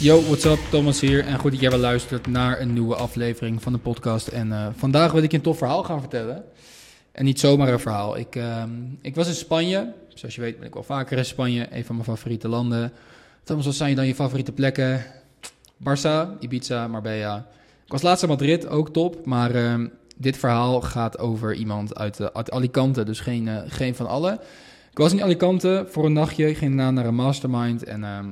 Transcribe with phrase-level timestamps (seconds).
[0.00, 0.58] Yo, what's up?
[0.70, 4.28] Thomas hier en goed dat jij wel luistert naar een nieuwe aflevering van de podcast.
[4.28, 6.44] En uh, vandaag wil ik je een tof verhaal gaan vertellen.
[7.12, 8.16] En niet zomaar een verhaal.
[8.16, 8.62] Ik, uh,
[9.00, 9.92] ik was in Spanje.
[10.08, 11.66] Zoals je weet ben ik wel vaker in Spanje.
[11.70, 12.92] Een van mijn favoriete landen.
[13.44, 15.04] Thomas, wat zijn dan je favoriete plekken?
[15.76, 17.46] Barça, Ibiza, Marbella.
[17.84, 19.26] Ik was laatst in Madrid, ook top.
[19.26, 19.74] Maar uh,
[20.16, 24.40] dit verhaal gaat over iemand uit, uit Alicante, dus geen, uh, geen van allen.
[24.90, 26.48] Ik was in Alicante voor een nachtje.
[26.48, 28.28] Ik ging daarna naar een mastermind en ehm,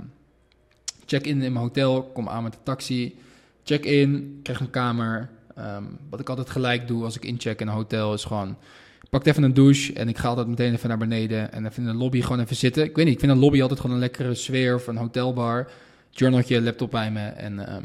[1.06, 2.02] check in in mijn hotel.
[2.02, 3.18] Kom aan met de taxi.
[3.64, 5.30] Check in, krijg een kamer.
[5.58, 8.56] Um, wat ik altijd gelijk doe als ik incheck in een hotel is gewoon...
[9.02, 11.82] Ik pak even een douche en ik ga altijd meteen even naar beneden en even
[11.82, 12.84] in de lobby gewoon even zitten.
[12.84, 15.70] Ik weet niet, ik vind een lobby altijd gewoon een lekkere sfeer of een hotelbar.
[16.10, 17.84] Journaltje, laptop bij me en um,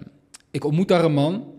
[0.52, 1.54] ik ontmoet daar een man.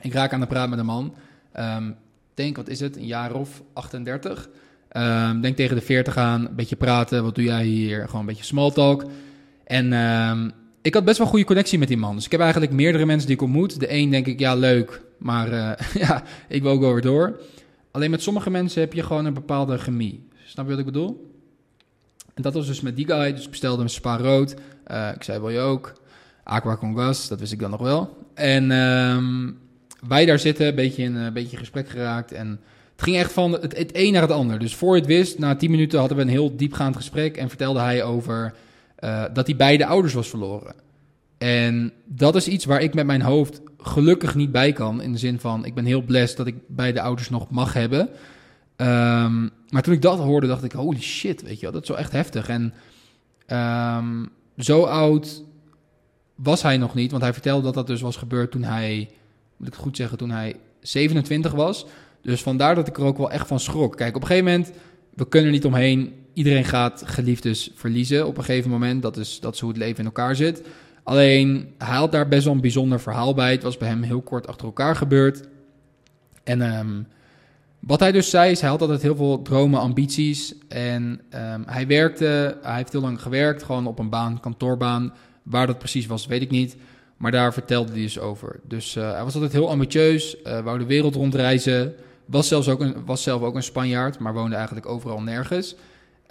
[0.00, 1.14] Ik raak aan de praat met een man.
[1.58, 1.96] Um,
[2.34, 4.48] denk, wat is het, een jaar of 38.
[4.96, 7.22] Um, denk tegen de 40 aan, een beetje praten.
[7.22, 8.04] Wat doe jij hier?
[8.04, 9.04] Gewoon een beetje small talk.
[9.64, 12.14] En um, ik had best wel goede connectie met die man.
[12.14, 13.80] Dus ik heb eigenlijk meerdere mensen die ik ontmoet.
[13.80, 15.02] De een denk ik, ja, leuk.
[15.18, 15.72] Maar uh,
[16.06, 17.40] ja, ik wil ook wel weer door.
[17.90, 20.28] Alleen met sommige mensen heb je gewoon een bepaalde chemie.
[20.44, 21.34] Snap je wat ik bedoel?
[22.34, 23.32] En dat was dus met die guy.
[23.32, 24.54] Dus ik bestelde een spa rood.
[24.90, 25.92] Uh, ik zei, wil je ook?
[26.44, 28.26] Aqua con gas, dat wist ik dan nog wel.
[28.34, 29.58] En um,
[30.08, 32.32] wij daar zitten, een beetje in een beetje gesprek geraakt.
[32.32, 32.60] En
[32.96, 34.58] het ging echt van het, een naar het ander.
[34.58, 37.36] Dus voor het wist, na tien minuten hadden we een heel diepgaand gesprek.
[37.36, 38.54] En vertelde hij over
[39.00, 40.74] uh, dat hij beide ouders was verloren.
[41.38, 45.02] En dat is iets waar ik met mijn hoofd gelukkig niet bij kan.
[45.02, 48.00] In de zin van, ik ben heel blessed dat ik beide ouders nog mag hebben.
[48.76, 51.88] Um, maar toen ik dat hoorde, dacht ik, holy shit, weet je wel, dat is
[51.88, 52.48] wel echt heftig.
[52.48, 52.74] En
[53.96, 55.42] um, zo oud
[56.34, 59.08] was hij nog niet, want hij vertelde dat dat dus was gebeurd toen hij,
[59.56, 61.86] moet ik het goed zeggen, toen hij 27 was.
[62.26, 63.96] Dus vandaar dat ik er ook wel echt van schrok.
[63.96, 64.72] Kijk, op een gegeven moment,
[65.14, 66.12] we kunnen er niet omheen.
[66.32, 69.02] Iedereen gaat geliefdes verliezen op een gegeven moment.
[69.02, 70.62] Dat is, dat is hoe het leven in elkaar zit.
[71.02, 73.50] Alleen, hij had daar best wel een bijzonder verhaal bij.
[73.50, 75.48] Het was bij hem heel kort achter elkaar gebeurd.
[76.44, 77.06] En um,
[77.80, 80.54] wat hij dus zei is, hij had altijd heel veel dromen, ambities.
[80.68, 81.20] En
[81.52, 85.14] um, hij werkte, hij heeft heel lang gewerkt, gewoon op een baan, kantoorbaan.
[85.42, 86.76] Waar dat precies was, weet ik niet.
[87.16, 88.60] Maar daar vertelde hij dus over.
[88.68, 91.94] Dus uh, hij was altijd heel ambitieus, uh, wou de wereld rondreizen.
[92.26, 95.74] Was, zelfs ook een, was zelf ook een Spanjaard, maar woonde eigenlijk overal nergens.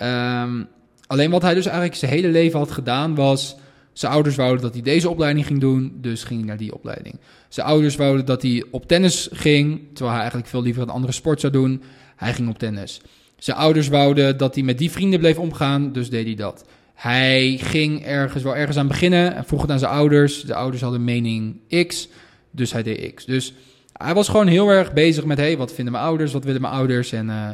[0.02, 0.68] Um,
[1.08, 3.56] alleen wat hij dus eigenlijk zijn hele leven had gedaan was...
[3.94, 7.20] Zijn ouders wouden dat hij deze opleiding ging doen, dus ging hij naar die opleiding.
[7.50, 11.14] Zijn ouders wouden dat hij op tennis ging, terwijl hij eigenlijk veel liever een andere
[11.14, 11.84] sport zou doen.
[12.16, 13.02] Hij ging op tennis.
[13.38, 16.66] Zijn ouders wouden dat hij met die vrienden bleef omgaan, dus deed hij dat.
[16.94, 20.42] Hij ging ergens wel ergens aan beginnen en vroeg het aan zijn ouders.
[20.42, 21.58] De ouders hadden mening
[21.88, 22.08] X,
[22.52, 23.26] dus hij deed X.
[23.26, 23.54] Dus
[23.98, 26.74] hij was gewoon heel erg bezig met: hey, wat vinden mijn ouders, wat willen mijn
[26.74, 27.12] ouders?
[27.12, 27.52] En uh,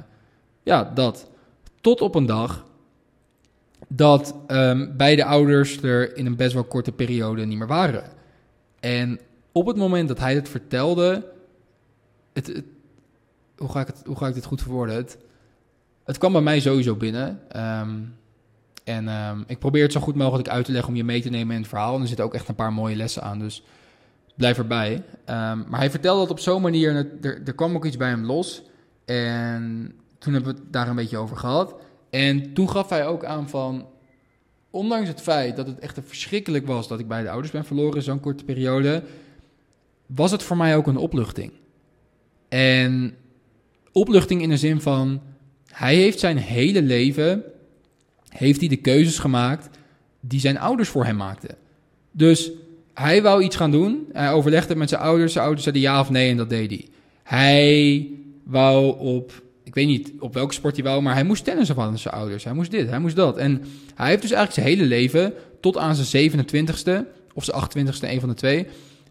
[0.63, 1.29] ja, dat.
[1.81, 2.65] Tot op een dag
[3.87, 8.03] dat um, beide ouders er in een best wel korte periode niet meer waren.
[8.79, 9.19] En
[9.51, 11.31] op het moment dat hij het vertelde,
[12.33, 12.63] het,
[13.57, 14.95] hoe, ga ik het, hoe ga ik dit goed verwoorden?
[14.95, 15.17] Het,
[16.03, 17.39] het kwam bij mij sowieso binnen.
[17.55, 18.15] Um,
[18.83, 21.29] en um, ik probeer het zo goed mogelijk uit te leggen om je mee te
[21.29, 21.95] nemen in het verhaal.
[21.95, 23.63] En er zitten ook echt een paar mooie lessen aan, dus
[24.35, 24.93] blijf erbij.
[24.93, 25.03] Um,
[25.67, 28.63] maar hij vertelde dat op zo'n manier, er, er kwam ook iets bij hem los.
[29.05, 31.75] En toen hebben we het daar een beetje over gehad.
[32.09, 33.87] En toen gaf hij ook aan van,
[34.69, 38.19] ondanks het feit dat het echt verschrikkelijk was dat ik beide ouders ben verloren zo'n
[38.19, 39.03] korte periode,
[40.05, 41.51] was het voor mij ook een opluchting.
[42.49, 43.15] En
[43.91, 45.21] opluchting in de zin van,
[45.67, 47.43] hij heeft zijn hele leven,
[48.29, 49.69] heeft hij de keuzes gemaakt
[50.19, 51.55] die zijn ouders voor hem maakten.
[52.11, 52.51] Dus
[52.93, 56.09] hij wou iets gaan doen, hij overlegde met zijn ouders, zijn ouders zeiden ja of
[56.09, 56.87] nee en dat deed hij.
[57.23, 58.09] Hij
[58.43, 61.97] wou op ik weet niet op welke sport hij wou, maar hij moest tennissen van
[61.97, 62.43] zijn ouders.
[62.43, 63.37] Hij moest dit, hij moest dat.
[63.37, 63.63] En
[63.95, 66.91] hij heeft dus eigenlijk zijn hele leven, tot aan zijn 27ste
[67.33, 68.67] of zijn 28ste, een van de twee,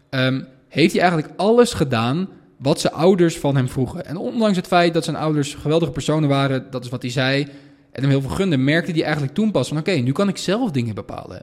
[0.09, 4.05] um, heeft hij eigenlijk alles gedaan wat zijn ouders van hem vroegen.
[4.05, 7.47] En ondanks het feit dat zijn ouders geweldige personen waren, dat is wat hij zei,
[7.91, 10.37] en hem heel veel gunde, merkte hij eigenlijk toen pas van oké, nu kan ik
[10.37, 11.41] zelf dingen bepalen.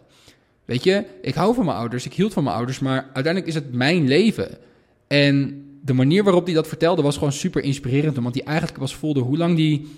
[0.68, 3.54] Weet je, ik hou van mijn ouders, ik hield van mijn ouders, maar uiteindelijk is
[3.54, 4.58] het mijn leven.
[5.06, 8.16] En de manier waarop hij dat vertelde was gewoon super inspirerend.
[8.16, 9.88] Want hij eigenlijk was voelde hoe lang die,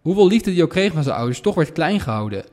[0.00, 2.44] hoeveel liefde hij ook kreeg van zijn ouders, toch werd klein gehouden.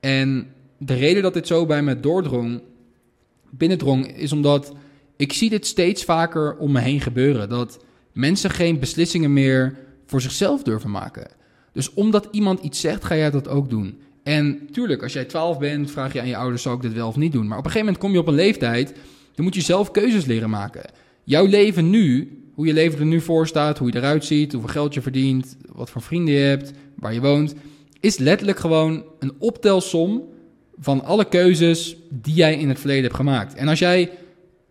[0.00, 0.46] En
[0.78, 2.62] de reden dat dit zo bij me doordrong,
[3.50, 4.72] binnendrong, is omdat
[5.16, 7.48] ik zie dit steeds vaker om me heen gebeuren.
[7.48, 9.76] Dat mensen geen beslissingen meer
[10.06, 11.30] voor zichzelf durven maken.
[11.72, 14.00] Dus omdat iemand iets zegt, ga jij dat ook doen.
[14.22, 17.08] En tuurlijk, als jij 12 bent, vraag je aan je ouders: zou ik dit wel
[17.08, 17.46] of niet doen?
[17.46, 18.94] Maar op een gegeven moment kom je op een leeftijd,
[19.34, 23.20] dan moet je zelf keuzes leren maken jouw leven nu, hoe je leven er nu
[23.20, 26.72] voor staat, hoe je eruit ziet, hoeveel geld je verdient, wat voor vrienden je hebt,
[26.94, 27.54] waar je woont,
[28.00, 30.22] is letterlijk gewoon een optelsom
[30.78, 33.54] van alle keuzes die jij in het verleden hebt gemaakt.
[33.54, 34.10] En als jij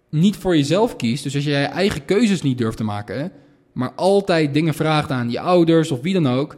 [0.10, 3.32] niet voor jezelf kiest, dus als jij je eigen keuzes niet durft te maken,
[3.72, 6.56] maar altijd dingen vraagt aan je ouders of wie dan ook,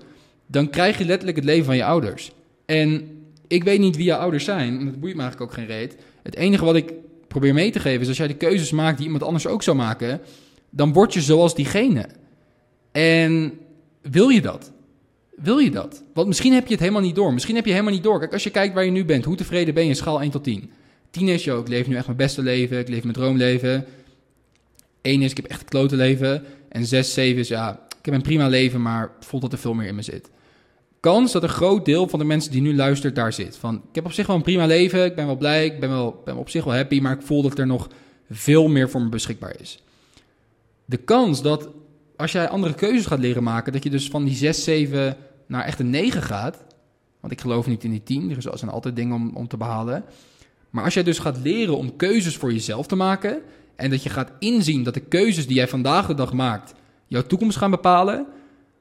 [0.48, 2.32] dan krijg je letterlijk het leven van je ouders.
[2.66, 3.18] En
[3.48, 5.96] ik weet niet wie je ouders zijn, en dat boeit me eigenlijk ook geen reet.
[6.24, 6.94] Het enige wat ik
[7.28, 9.78] probeer mee te geven is als jij de keuzes maakt die iemand anders ook zou
[9.78, 10.22] maken,
[10.70, 12.08] dan word je zoals diegene.
[12.92, 13.54] En
[14.02, 14.72] wil je dat?
[15.36, 16.04] Wil je dat?
[16.14, 17.34] Want misschien heb je het helemaal niet door.
[17.34, 18.20] Misschien heb je helemaal niet door.
[18.20, 20.32] Kijk, als je kijkt waar je nu bent, hoe tevreden ben je in schaal 1
[20.32, 20.72] tot 10?
[21.12, 23.86] 10 is, joh, ik leef nu echt mijn beste leven, ik leef mijn droomleven.
[25.02, 26.44] 1 is, ik heb echt het klote leven.
[26.70, 29.74] En 6, 7 is, ja, ik heb een prima leven, maar voelt dat er veel
[29.74, 30.30] meer in me zit.
[31.04, 33.58] Kans dat een groot deel van de mensen die nu luistert daar zit.
[33.58, 35.90] Van, ik heb op zich wel een prima leven, ik ben wel blij, ik ben,
[35.90, 37.88] wel, ben op zich wel happy, maar ik voel dat er nog
[38.30, 39.84] veel meer voor me beschikbaar is.
[40.86, 41.70] De kans dat
[42.16, 45.18] als jij andere keuzes gaat leren maken, dat je dus van die 6, 7
[45.48, 46.66] naar echt een 9 gaat.
[47.20, 50.04] Want ik geloof niet in die 10, er zijn altijd dingen om, om te behalen.
[50.70, 53.42] Maar als jij dus gaat leren om keuzes voor jezelf te maken.
[53.76, 56.74] En dat je gaat inzien dat de keuzes die jij vandaag de dag maakt
[57.08, 58.26] jouw toekomst gaan bepalen.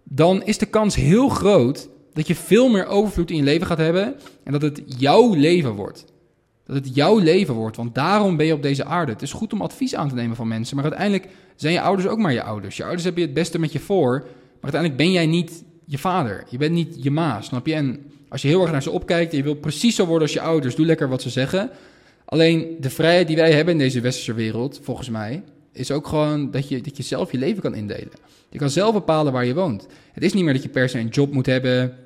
[0.03, 3.79] Dan is de kans heel groot dat je veel meer overvloed in je leven gaat
[3.79, 4.15] hebben.
[4.45, 6.05] En dat het jouw leven wordt.
[6.65, 9.13] Dat het jouw leven wordt, want daarom ben je op deze aarde.
[9.13, 12.09] Het is goed om advies aan te nemen van mensen, maar uiteindelijk zijn je ouders
[12.09, 12.77] ook maar je ouders.
[12.77, 15.99] Je ouders hebben je het beste met je voor, maar uiteindelijk ben jij niet je
[15.99, 16.45] vader.
[16.49, 17.75] Je bent niet je ma, snap je?
[17.75, 20.33] En als je heel erg naar ze opkijkt en je wil precies zo worden als
[20.33, 21.71] je ouders, doe lekker wat ze zeggen.
[22.25, 25.43] Alleen de vrijheid die wij hebben in deze westerse wereld, volgens mij,
[25.73, 28.13] is ook gewoon dat je, dat je zelf je leven kan indelen.
[28.51, 29.87] Je kan zelf bepalen waar je woont.
[30.13, 31.97] Het is niet meer dat je per se een job moet hebben,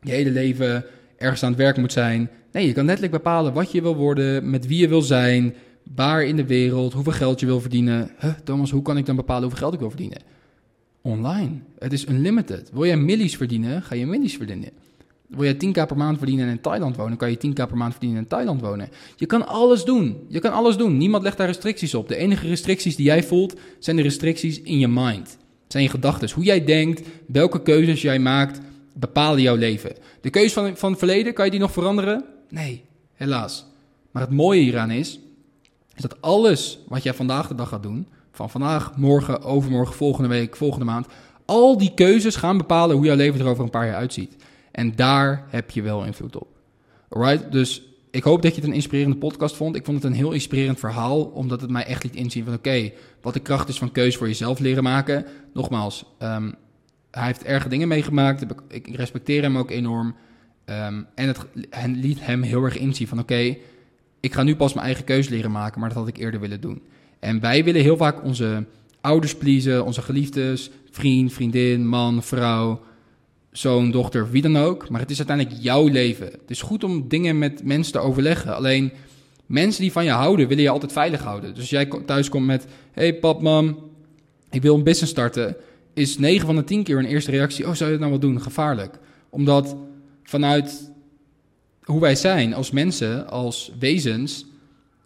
[0.00, 0.84] je hele leven
[1.16, 2.30] ergens aan het werk moet zijn.
[2.52, 5.54] Nee, je kan letterlijk bepalen wat je wil worden, met wie je wil zijn,
[5.94, 8.10] waar in de wereld, hoeveel geld je wil verdienen.
[8.20, 10.18] Huh, Thomas, hoe kan ik dan bepalen hoeveel geld ik wil verdienen?
[11.02, 11.58] Online.
[11.78, 12.70] Het is unlimited.
[12.72, 14.70] Wil jij millies verdienen, ga je millies verdienen.
[15.28, 17.92] Wil jij 10k per maand verdienen en in Thailand wonen, kan je 10k per maand
[17.92, 18.88] verdienen in Thailand wonen.
[19.16, 20.26] Je kan alles doen.
[20.28, 20.96] Je kan alles doen.
[20.96, 22.08] Niemand legt daar restricties op.
[22.08, 25.38] De enige restricties die jij voelt, zijn de restricties in je mind.
[25.68, 26.30] Zijn je gedachten.
[26.30, 28.60] Hoe jij denkt, welke keuzes jij maakt,
[28.94, 29.92] bepalen jouw leven.
[30.20, 32.24] De keuze van, van het verleden, kan je die nog veranderen?
[32.48, 32.84] Nee,
[33.14, 33.66] helaas.
[34.10, 35.20] Maar het mooie hieraan is,
[35.94, 40.28] is dat alles wat jij vandaag de dag gaat doen, van vandaag, morgen, overmorgen, volgende
[40.28, 41.06] week, volgende maand,
[41.44, 44.36] al die keuzes gaan bepalen hoe jouw leven er over een paar jaar uitziet.
[44.78, 46.48] En daar heb je wel invloed op.
[47.08, 49.76] Alright, dus ik hoop dat je het een inspirerende podcast vond.
[49.76, 52.92] Ik vond het een heel inspirerend verhaal, omdat het mij echt liet inzien van oké,
[53.20, 55.24] wat de kracht is van keuze voor jezelf leren maken.
[55.52, 56.54] Nogmaals, um,
[57.10, 58.44] hij heeft erge dingen meegemaakt.
[58.68, 60.14] Ik respecteer hem ook enorm.
[60.64, 61.46] Um, en het,
[61.86, 63.56] liet hem heel erg inzien van oké,
[64.20, 66.60] ik ga nu pas mijn eigen keuze leren maken, maar dat had ik eerder willen
[66.60, 66.82] doen.
[67.18, 68.64] En wij willen heel vaak onze
[69.00, 72.80] ouders pleasen, onze geliefdes, vriend, vriendin, man, vrouw,
[73.52, 74.88] zoon, dochter, wie dan ook.
[74.88, 76.26] Maar het is uiteindelijk jouw leven.
[76.26, 78.54] Het is goed om dingen met mensen te overleggen.
[78.54, 78.92] Alleen
[79.46, 81.50] mensen die van je houden, willen je altijd veilig houden.
[81.50, 83.78] Dus als jij thuis komt met: hey pap, mam,
[84.50, 85.56] ik wil een business starten.
[85.94, 88.30] Is 9 van de 10 keer een eerste reactie: Oh, zou je het nou wel
[88.30, 88.42] doen?
[88.42, 88.98] Gevaarlijk.
[89.30, 89.76] Omdat
[90.22, 90.90] vanuit
[91.82, 94.46] hoe wij zijn als mensen, als wezens,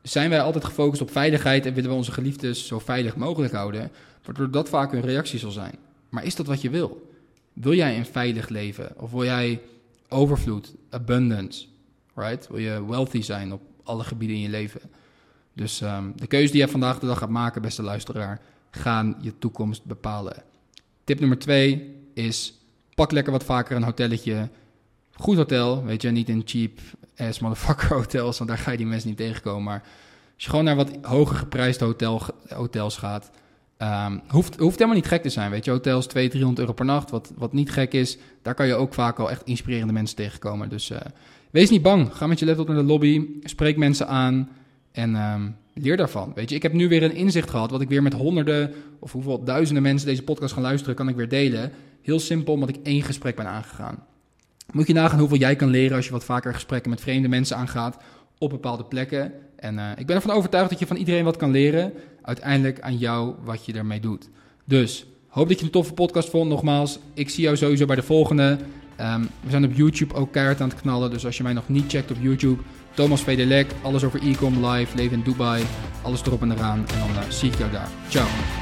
[0.02, 3.90] zijn wij altijd gefocust op veiligheid en willen we onze geliefdes zo veilig mogelijk houden,
[4.24, 5.74] waardoor dat vaak een reactie zal zijn.
[6.08, 7.11] Maar is dat wat je wil?
[7.52, 9.00] Wil jij een veilig leven?
[9.00, 9.60] Of wil jij
[10.08, 11.66] overvloed, abundance,
[12.14, 12.48] right?
[12.48, 14.80] Wil je wealthy zijn op alle gebieden in je leven?
[15.52, 18.40] Dus ehm, de keuze die je vandaag de dag gaat maken, beste luisteraar,
[18.70, 20.42] gaan je toekomst bepalen.
[21.04, 22.58] Tip nummer twee is,
[22.94, 24.48] pak lekker wat vaker een hotelletje.
[25.12, 26.78] Goed hotel, weet je, niet in cheap
[27.16, 29.62] ass motherfucker hotels, want daar ga je die mensen niet tegenkomen.
[29.62, 29.82] Maar
[30.34, 33.30] als je gewoon naar wat hoger geprijsde hotel, hotels gaat,
[33.82, 35.70] Um, hoeft, hoeft helemaal niet gek te zijn, weet je.
[35.70, 38.18] Hotels 200, 300 euro per nacht, wat, wat niet gek is.
[38.42, 40.68] Daar kan je ook vaak al echt inspirerende mensen tegenkomen.
[40.68, 40.98] Dus uh,
[41.50, 42.14] wees niet bang.
[42.16, 44.48] Ga met je laptop naar de lobby, spreek mensen aan
[44.92, 46.32] en um, leer daarvan.
[46.34, 49.12] Weet je, ik heb nu weer een inzicht gehad, wat ik weer met honderden of
[49.12, 51.72] hoeveel duizenden mensen deze podcast gaan luisteren, kan ik weer delen.
[52.02, 54.04] Heel simpel, omdat ik één gesprek ben aangegaan.
[54.72, 57.56] Moet je nagaan hoeveel jij kan leren als je wat vaker gesprekken met vreemde mensen
[57.56, 58.02] aangaat
[58.42, 59.32] op bepaalde plekken.
[59.56, 61.92] En uh, ik ben ervan overtuigd dat je van iedereen wat kan leren.
[62.22, 64.28] Uiteindelijk aan jou wat je ermee doet.
[64.64, 66.48] Dus hoop dat je een toffe podcast vond.
[66.48, 68.58] Nogmaals, ik zie jou sowieso bij de volgende.
[69.00, 71.10] Um, we zijn op YouTube ook keihard aan het knallen.
[71.10, 72.62] Dus als je mij nog niet checkt op YouTube,
[72.94, 75.64] Thomas Vedelek, alles over e-com, live, leven in Dubai,
[76.02, 76.78] alles erop en eraan.
[76.78, 77.88] En dan uh, zie ik jou daar.
[78.08, 78.61] Ciao.